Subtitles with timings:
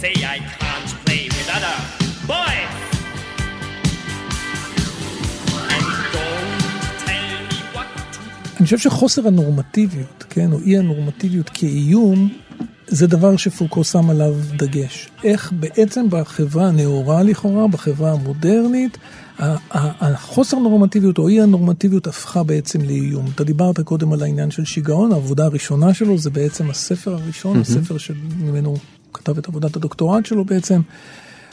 [0.00, 1.76] say I can't play with other
[2.32, 2.72] boys.
[5.74, 6.52] And don't
[7.06, 8.20] tell me what to
[8.58, 12.28] אני חושב שחוסר הנורמטיביות, כן, או אי הנורמטיביות כאיום,
[12.88, 15.08] זה דבר שפוקו שם עליו דגש.
[15.24, 18.98] איך בעצם בחברה הנאורה לכאורה, בחברה המודרנית,
[19.38, 23.26] החוסר נורמטיביות או אי הנורמטיביות הפכה בעצם לאיום.
[23.34, 27.98] אתה דיברת קודם על העניין של שיגעון, העבודה הראשונה שלו זה בעצם הספר הראשון, הספר
[27.98, 28.76] שממנו
[29.16, 30.80] כתב את עבודת הדוקטורט שלו בעצם.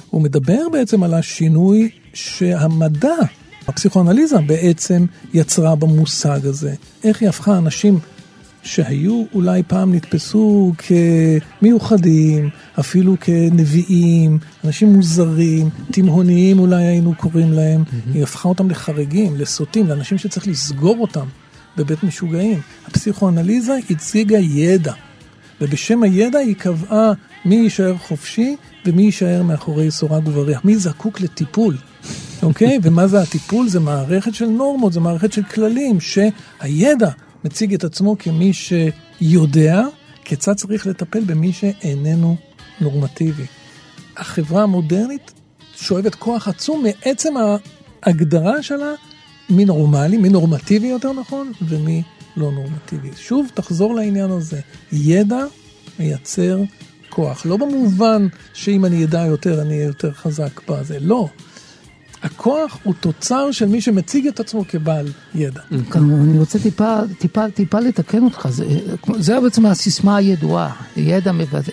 [0.09, 3.15] הוא מדבר בעצם על השינוי שהמדע,
[3.67, 6.73] הפסיכואנליזה בעצם יצרה במושג הזה.
[7.03, 7.99] איך היא הפכה אנשים
[8.63, 10.73] שהיו אולי פעם נתפסו
[11.59, 18.13] כמיוחדים, אפילו כנביאים, אנשים מוזרים, תימהוניים אולי היינו קוראים להם, mm-hmm.
[18.13, 21.25] היא הפכה אותם לחריגים, לסוטים, לאנשים שצריך לסגור אותם
[21.77, 22.59] בבית משוגעים.
[22.87, 24.93] הפסיכואנליזה הציגה ידע,
[25.61, 27.11] ובשם הידע היא קבעה
[27.45, 28.55] מי יישאר חופשי
[28.85, 31.77] ומי יישאר מאחורי סורג ובריח, מי זקוק לטיפול.
[32.43, 32.77] אוקיי?
[32.83, 33.67] ומה זה הטיפול?
[33.67, 37.09] זה מערכת של נורמות, זה מערכת של כללים, שהידע
[37.43, 39.81] מציג את עצמו כמי שיודע
[40.23, 42.35] כיצד צריך לטפל במי שאיננו
[42.81, 43.45] נורמטיבי.
[44.17, 45.31] החברה המודרנית
[45.75, 47.33] שואבת כוח עצום מעצם
[48.03, 48.91] ההגדרה שלה
[49.49, 52.03] מי נורמלי, מי נורמטיבי יותר נכון, ומי
[52.37, 53.09] לא נורמטיבי.
[53.17, 54.59] שוב, תחזור לעניין הזה.
[54.91, 55.45] ידע
[55.99, 56.59] מייצר
[57.13, 57.45] כוח.
[57.45, 60.97] לא במובן שאם אני אדע יותר, אני אהיה יותר חזק בזה.
[61.01, 61.27] לא.
[62.23, 65.61] הכוח הוא תוצר של מי שמציג את עצמו כבעל ידע.
[65.95, 68.65] אני רוצה טיפה, טיפה, טיפה לתקן אותך, זה,
[69.19, 71.71] זה בעצם הסיסמה הידועה, ידע מבטא,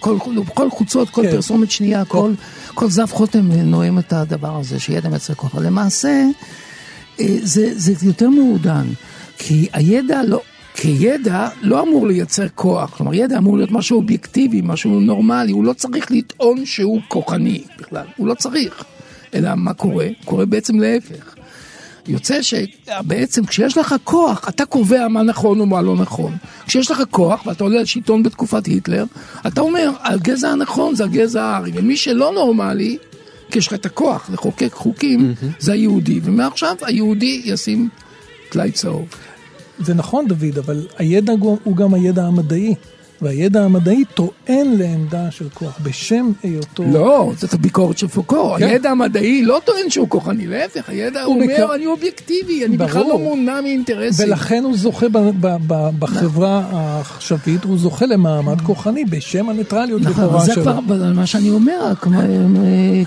[0.00, 0.18] כל,
[0.54, 1.30] כל חוצות, כל כן.
[1.30, 2.32] פרסומת שנייה, כל,
[2.74, 5.54] כל זב חותם נואם את הדבר הזה, שידע מייצר כוח.
[5.54, 6.24] למעשה,
[7.20, 8.86] אה, זה, זה יותר מעודן,
[9.38, 10.40] כי הידע לא...
[10.76, 15.72] כידע לא אמור לייצר כוח, כלומר ידע אמור להיות משהו אובייקטיבי, משהו נורמלי, הוא לא
[15.72, 18.84] צריך לטעון שהוא כוחני בכלל, הוא לא צריך.
[19.34, 20.08] אלא מה קורה?
[20.24, 21.34] קורה בעצם להפך.
[22.08, 26.36] יוצא שבעצם כשיש לך כוח, אתה קובע מה נכון ומה לא נכון.
[26.66, 29.04] כשיש לך כוח, ואתה עולה על שלטון בתקופת היטלר,
[29.46, 32.98] אתה אומר, הגזע הנכון זה הגזע הארי, ומי שלא נורמלי,
[33.50, 37.88] כי יש לך את הכוח לחוקק חוקים, זה היהודי, ומעכשיו היהודי ישים
[38.48, 39.08] טלאי צהוב.
[39.78, 41.32] זה נכון, דוד, אבל הידע
[41.64, 42.74] הוא גם הידע המדעי.
[43.22, 44.32] והידע המדעי טוען
[44.78, 46.84] לעמדה של כוח, בשם היותו...
[46.92, 48.54] לא, זאת הביקורת של פוקו.
[48.58, 48.66] כן.
[48.66, 53.02] הידע המדעי לא טוען שהוא כוחני, להפך, הידע הוא אומר, מקר- אני אובייקטיבי, אני בכלל
[53.02, 53.36] לא ברור.
[53.36, 54.28] מונע מאינטרסים.
[54.28, 60.12] ולכן הוא זוכה ב- ב- ב- בחברה העכשווית, הוא זוכה למעמד כוחני בשם הניטרליות נכון,
[60.12, 60.62] לכאורה אבל זה שלו.
[60.62, 62.26] כבר אבל מה שאני אומר, כמו, אה,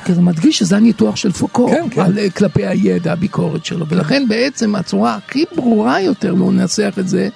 [0.06, 2.02] כזה מדגיש שזה הניתוח של פוקו, כן, כן.
[2.02, 7.08] על, אה, כלפי הידע, הביקורת שלו, ולכן בעצם הצורה הכי ברורה יותר לא לנסח את
[7.08, 7.30] זה,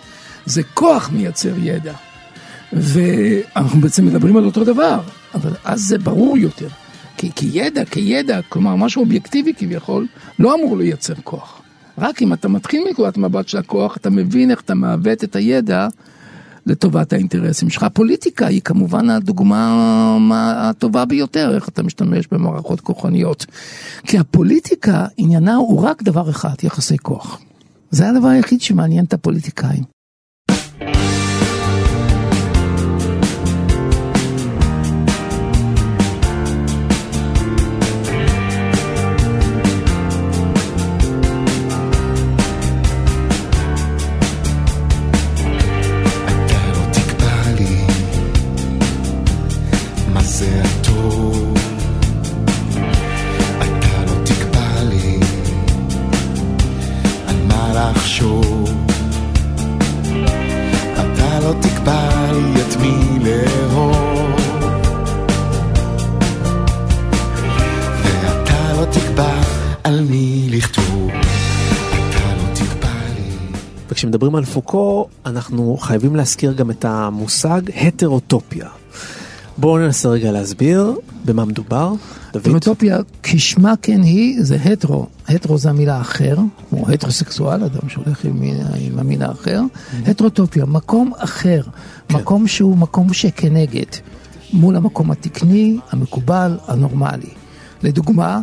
[0.45, 1.93] זה כוח מייצר ידע.
[2.75, 4.99] ואנחנו בעצם מדברים על אותו דבר,
[5.35, 6.67] אבל אז זה ברור יותר.
[7.17, 10.07] כי, כי ידע כידע, כלומר משהו אובייקטיבי כביכול,
[10.39, 11.61] לא אמור לייצר כוח.
[11.97, 15.87] רק אם אתה מתחיל מנקודת מבט של הכוח, אתה מבין איך אתה מעוות את הידע
[16.65, 17.83] לטובת האינטרסים שלך.
[17.83, 19.77] הפוליטיקה היא כמובן הדוגמה
[20.19, 23.45] מה- הטובה ביותר, איך אתה משתמש במערכות כוחניות.
[24.03, 27.39] כי הפוליטיקה, עניינה הוא רק דבר אחד, יחסי כוח.
[27.91, 29.83] זה הדבר היחיד שמעניין את הפוליטיקאים.
[50.23, 51.53] הטוב.
[53.57, 55.19] אתה לא תקבע לי
[57.27, 58.71] על מה לחשוב.
[60.93, 64.35] אתה לא תקבע לי את מי לאהוב.
[68.03, 69.41] ואתה לא תקבע
[69.83, 71.11] על מי לכתוב.
[73.89, 78.67] וכשמדברים על פוקו, אנחנו חייבים להזכיר גם את המושג הטרוטופיה.
[79.57, 80.95] בואו ננסה רגע להסביר
[81.25, 81.93] במה מדובר.
[82.33, 85.05] דוד, דמוטופיה, כשמה כן היא, זה הטרו.
[85.27, 86.35] הטרו זה המילה אחר,
[86.69, 88.43] כמו הטרוסקסואל, אדם שהולך עם,
[88.75, 89.61] עם המין האחר.
[90.05, 91.61] הטרוטופיה, מקום אחר,
[92.09, 93.85] מקום שהוא מקום שכנגד,
[94.53, 97.29] מול המקום התקני, המקובל, הנורמלי.
[97.83, 98.39] לדוגמה,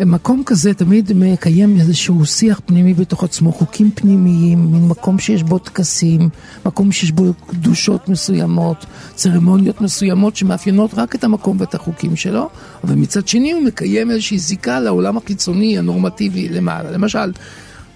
[0.00, 5.58] מקום כזה תמיד מקיים איזשהו שיח פנימי בתוך עצמו, חוקים פנימיים, מין מקום שיש בו
[5.58, 6.28] טקסים,
[6.66, 12.48] מקום שיש בו קדושות מסוימות, צרמוניות מסוימות שמאפיינות רק את המקום ואת החוקים שלו,
[12.84, 16.90] אבל מצד שני הוא מקיים איזושהי זיקה לעולם החיצוני, הנורמטיבי למעלה.
[16.90, 17.32] למשל,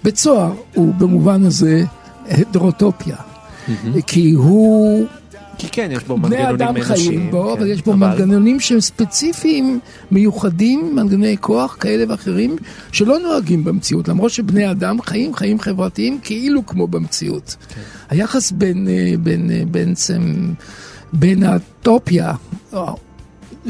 [0.03, 1.83] בית סוהר הוא במובן הזה
[2.29, 3.15] הטרוטופיה,
[4.07, 5.05] כי הוא
[5.57, 6.97] כי כן, יש בו בני מנגנונים אדם אנושיים.
[6.97, 9.79] חיים בו, כן, אבל יש בו אבל- מנגנונים שהם ספציפיים,
[10.11, 12.55] מיוחדים, מנגנוני כוח כאלה ואחרים,
[12.91, 17.55] שלא נוהגים במציאות, למרות שבני אדם חיים חיים חברתיים כאילו כמו במציאות.
[17.69, 17.81] כן.
[18.09, 20.21] היחס בין, אה, בין, אה, בעצם,
[21.13, 22.33] בין האטופיה,
[22.73, 22.97] או,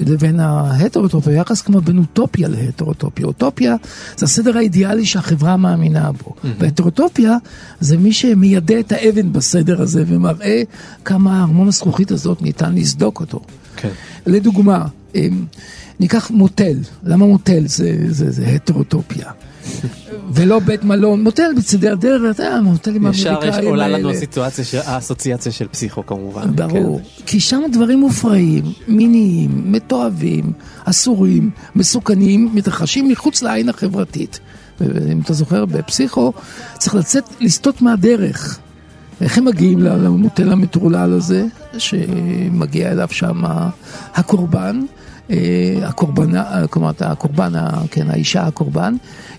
[0.06, 3.26] לבין ההטרוטופיה, יחס כמו בין אוטופיה להטרוטופיה.
[3.26, 3.76] אוטופיה
[4.18, 6.34] זה הסדר האידיאלי שהחברה מאמינה בו.
[6.60, 7.38] והטרוטופיה
[7.80, 10.62] זה מי שמיידה את האבן בסדר הזה ומראה
[11.06, 13.42] כמה ארמון הזכוכית הזאת ניתן לסדוק אותו.
[13.76, 13.90] כן.
[14.26, 14.86] לדוגמה,
[16.00, 19.32] ניקח מוטל, למה מוטל זה, זה, זה הטרוטופיה?
[20.34, 24.18] ולא בית מלון, מוטל בצדי הדרך, אתה יודע, מוטלים ישר יש האמריקאים עולה לנו האלה.
[24.18, 26.56] הסיטואציה של- האסוציאציה של פסיכו כמובן.
[26.56, 27.24] ברור, כן.
[27.26, 30.52] כי שם דברים מופרעים, מיניים, מתועבים,
[30.86, 34.40] אסורים, מסוכנים, מתרחשים מחוץ לעין החברתית.
[34.82, 36.34] ואם אתה זוכר, בפסיכו
[36.78, 38.60] צריך לצאת, לסטות מהדרך.
[39.22, 41.46] איך הם מגיעים למוטל המטרולל הזה,
[41.78, 43.42] שמגיע אליו שם
[44.16, 44.82] הקורבן,
[45.32, 45.36] אה,
[45.84, 47.54] הקורבנה, אה, כלומר, הקורבן,
[47.92, 48.96] כן, האישה הקורבן,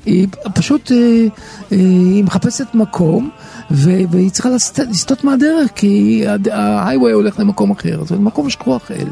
[0.06, 3.30] היא פשוט, אה, אה, היא מחפשת מקום,
[3.70, 9.08] והיא צריכה לסט- לסטות מהדרך, כי ההייווי הולך למקום אחר, זה מקום שכוח אל.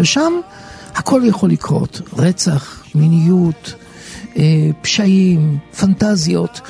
[0.00, 0.32] ושם
[0.94, 3.74] הכל יכול לקרות, רצח, מיניות,
[4.82, 6.60] פשעים, פנטזיות.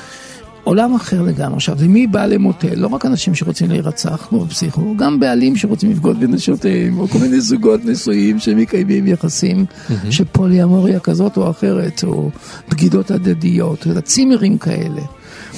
[0.65, 1.55] עולם אחר לגמרי.
[1.55, 2.75] עכשיו, ומי בא למוטל?
[2.75, 7.41] לא רק אנשים שרוצים להירצח, כמו בפסיכו, גם בעלים שרוצים לבגוד בנשותיהם, או כל מיני
[7.41, 9.65] זוגות נשואים שמקיימים יחסים
[10.09, 12.29] של פוליאמוריה כזאת או אחרת, או
[12.69, 15.01] בגידות הדדיות, אלא צימרים כאלה.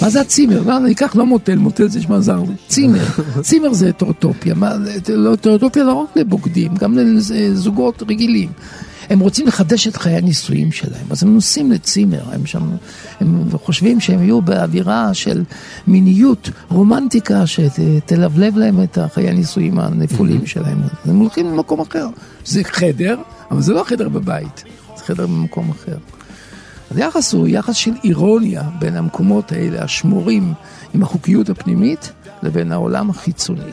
[0.01, 0.61] מה זה הצימר?
[0.65, 3.05] לא, ניקח לא מוטל, מוטל זה נשמע זר, צימר.
[3.47, 4.53] צימר זה הטרוטופיה.
[4.55, 4.73] מה,
[5.09, 8.49] לא, הטרוטופיה לא רק לבוגדים, גם לזוגות רגילים.
[9.09, 12.69] הם רוצים לחדש את חיי הנישואים שלהם, אז הם נוסעים לצימר, הם שם,
[13.19, 15.43] הם חושבים שהם יהיו באווירה של
[15.87, 20.81] מיניות, רומנטיקה, שתלבלב להם את חיי הנישואים הנפולים שלהם.
[20.81, 22.07] אז הם הולכים למקום אחר.
[22.45, 23.17] זה חדר,
[23.51, 24.63] אבל זה לא חדר בבית,
[24.97, 25.97] זה חדר במקום אחר.
[26.91, 30.53] אז היחס הוא יחס של אירוניה בין המקומות האלה, השמורים
[30.93, 32.11] עם החוקיות הפנימית,
[32.43, 33.71] לבין העולם החיצוני.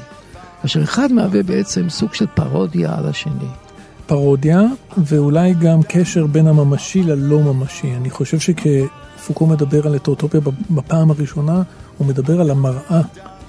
[0.62, 3.63] כאשר אחד מהווה בעצם סוג של פרודיה על השני.
[4.06, 4.62] פרודיה,
[4.98, 7.94] ואולי גם קשר בין הממשי ללא ממשי.
[7.94, 10.40] אני חושב שכפוקו מדבר על הטרוטופיה
[10.70, 11.62] בפעם הראשונה,
[11.98, 13.02] הוא מדבר על המראה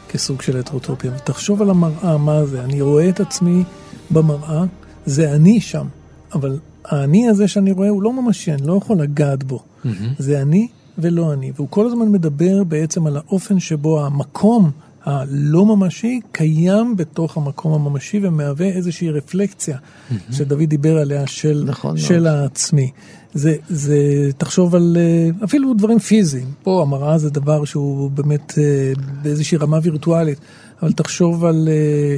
[0.10, 1.12] כסוג של הטרוטופיה.
[1.16, 2.64] ותחשוב על המראה, מה זה?
[2.64, 3.64] אני רואה את עצמי
[4.12, 4.64] במראה,
[5.06, 5.88] זה אני שם,
[6.34, 9.60] אבל האני הזה שאני רואה הוא לא ממשי, אני לא יכול לגעת בו.
[9.60, 9.90] Mm-hmm.
[10.20, 10.68] זה אני
[10.98, 11.52] ולא אני.
[11.56, 14.72] והוא כל הזמן מדבר בעצם על האופן שבו המקום
[15.06, 20.14] הלא ממשי קיים בתוך המקום הממשי ומהווה איזושהי רפלקציה mm-hmm.
[20.32, 22.28] שדוד דיבר עליה של, נכון של מאוד.
[22.28, 22.92] העצמי.
[23.34, 23.98] זה, זה,
[24.38, 26.48] תחשוב על אה, אפילו דברים פיזיים.
[26.64, 30.40] פה המראה זה דבר שהוא באמת אה, באיזושהי רמה וירטואלית,
[30.82, 32.18] אבל תחשוב על אה,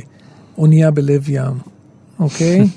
[0.58, 1.58] אונייה בלב ים,
[2.20, 2.68] אוקיי?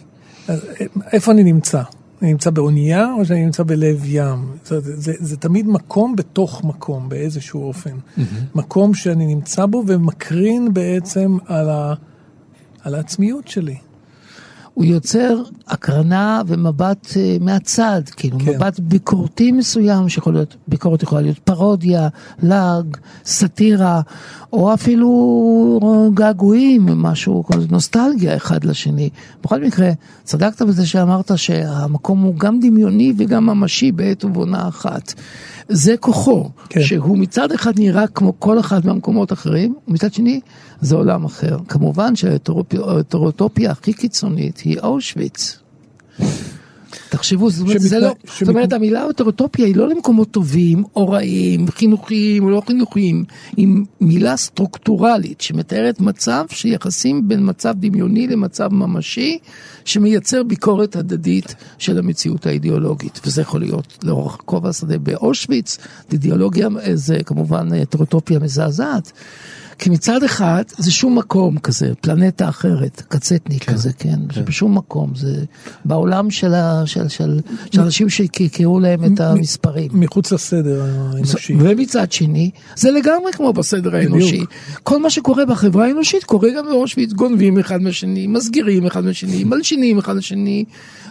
[1.13, 1.83] איפה אני נמצא?
[2.23, 4.57] אני נמצא באונייה או שאני נמצא בלב ים?
[4.65, 7.91] זה, זה, זה, זה תמיד מקום בתוך מקום באיזשהו אופן.
[7.91, 8.21] Mm-hmm.
[8.55, 11.95] מקום שאני נמצא בו ומקרין בעצם על, ה,
[12.83, 13.77] על העצמיות שלי.
[14.75, 18.45] הוא יוצר הקרנה ומבט uh, מהצד, כאילו כן.
[18.45, 18.57] כן.
[18.57, 22.09] מבט ביקורתי מסוים, שיכול להיות, ביקורת יכולה להיות פרודיה,
[22.43, 24.01] לעג, סאטירה,
[24.53, 29.11] או אפילו געגועים, משהו, נוסטלגיה אחד לשני.
[29.45, 29.91] בכל מקרה,
[30.25, 35.15] צדקת בזה שאמרת שהמקום הוא גם דמיוני וגם ממשי בעת ובעונה אחת.
[35.69, 36.83] זה כוחו, כן.
[36.83, 40.41] שהוא מצד אחד נראה כמו כל אחד מהמקומות האחרים, ומצד שני
[40.81, 41.59] זה עולם אחר.
[41.69, 45.59] כמובן שההטרוטופיה הכי קיצונית היא אושוויץ.
[47.21, 51.09] תחשבו, זאת אומרת, זה לא, שמתנ- זאת אומרת המילה אוטרוטופיה היא לא למקומות טובים או
[51.09, 53.25] רעים, חינוכיים או לא חינוכיים,
[53.57, 53.69] היא
[54.01, 59.39] מילה סטרוקטורלית שמתארת מצב של יחסים בין מצב דמיוני למצב ממשי,
[59.85, 65.79] שמייצר ביקורת הדדית של המציאות האידיאולוגית, וזה יכול להיות לאורך כובע השדה באושוויץ,
[66.13, 69.13] אידיאולוגיה זה כמובן אוטרוטופיה מזעזעת.
[69.81, 74.45] כי מצד אחד זה שום מקום כזה, פלנטה אחרת, קצטניק כן, כזה, כן, כן.
[74.45, 75.45] בשום מקום, זה
[75.85, 77.41] בעולם של, ה, של, של,
[77.73, 79.91] של אנשים שקרקעו להם את המספרים.
[79.95, 81.55] מחוץ לסדר האנושי.
[81.59, 84.33] ומצד שני, זה לגמרי כמו בסדר האנושי.
[84.33, 84.51] בדיוק.
[84.83, 89.99] כל מה שקורה בחברה האנושית קורה גם באושוויץ, גונבים אחד מהשני, מסגירים אחד מהשני, מלשינים
[89.99, 90.65] אחד לשני,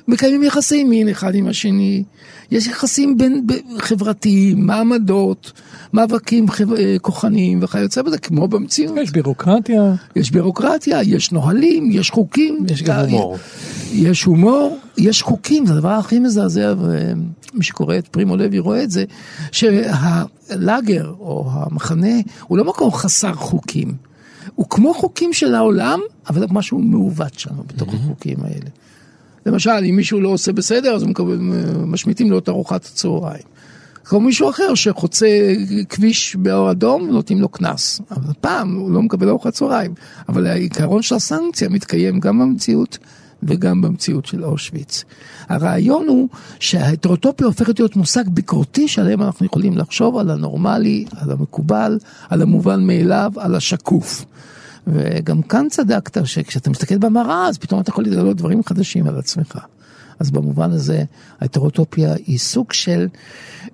[0.07, 2.03] מקיימים יחסי מין אחד עם השני.
[2.51, 3.47] יש יחסים בין
[3.79, 5.51] חברתיים, מעמדות,
[5.93, 8.97] מאבקים חב- אה, כוחניים וכיוצא בזה, כמו ב- במציאות.
[8.97, 9.95] יש בירוקרטיה.
[10.15, 12.65] יש בירוקרטיה, יש נהלים, יש חוקים.
[12.69, 13.37] יש גם הומור.
[13.93, 18.91] יש הומור, יש חוקים, זה הדבר הכי מזעזע, ומי שקורא את פרימו לוי רואה את
[18.91, 19.05] זה,
[19.51, 22.15] שהלאגר או המחנה
[22.47, 23.93] הוא לא מקום חסר חוקים.
[24.55, 25.99] הוא כמו חוקים של העולם,
[26.29, 28.69] אבל משהו מעוות שם בתוך החוקים האלה.
[29.45, 31.05] למשל, אם מישהו לא עושה בסדר, אז
[31.85, 33.43] משמיטים לו את ארוחת הצהריים.
[34.09, 35.27] כמו מישהו אחר שחוצה
[35.89, 38.01] כביש באור אדום, נותנים לו קנס.
[38.11, 39.93] אבל הפעם הוא לא מקבל ארוחת צהריים.
[40.29, 42.97] אבל העיקרון של הסנקציה מתקיים גם במציאות
[43.43, 45.03] וגם במציאות של אושוויץ.
[45.49, 51.99] הרעיון הוא שההטרוטופיה הופכת להיות מושג ביקורתי שעליהם אנחנו יכולים לחשוב על הנורמלי, על המקובל,
[52.29, 54.25] על המובן מאליו, על השקוף.
[54.87, 59.59] וגם כאן צדקת שכשאתה מסתכל במראה אז פתאום אתה יכול לגלות דברים חדשים על עצמך.
[60.19, 61.03] אז במובן הזה
[61.39, 63.07] ההטרוטופיה היא סוג של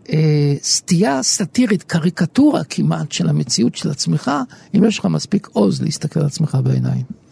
[0.10, 4.32] אה, סטייה סאטירית, קריקטורה כמעט של המציאות של עצמך,
[4.76, 7.25] אם יש לך מספיק עוז להסתכל על עצמך בעיניים.